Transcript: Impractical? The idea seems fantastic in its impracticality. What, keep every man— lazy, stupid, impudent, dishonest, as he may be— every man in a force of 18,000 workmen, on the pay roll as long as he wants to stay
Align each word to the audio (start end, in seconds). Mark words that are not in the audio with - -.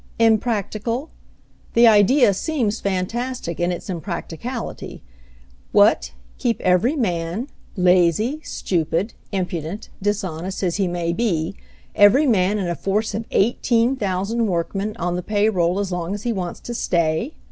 Impractical? 0.17 1.11
The 1.75 1.85
idea 1.87 2.33
seems 2.33 2.79
fantastic 2.79 3.59
in 3.59 3.71
its 3.71 3.87
impracticality. 3.87 5.03
What, 5.73 6.13
keep 6.39 6.59
every 6.61 6.95
man— 6.95 7.49
lazy, 7.77 8.39
stupid, 8.43 9.13
impudent, 9.31 9.89
dishonest, 10.01 10.63
as 10.63 10.77
he 10.77 10.87
may 10.87 11.13
be— 11.13 11.55
every 11.95 12.25
man 12.25 12.57
in 12.57 12.67
a 12.67 12.73
force 12.73 13.13
of 13.13 13.25
18,000 13.29 14.47
workmen, 14.47 14.95
on 14.97 15.15
the 15.17 15.21
pay 15.21 15.49
roll 15.49 15.77
as 15.79 15.91
long 15.91 16.15
as 16.15 16.23
he 16.23 16.33
wants 16.33 16.59
to 16.61 16.73
stay 16.73 17.35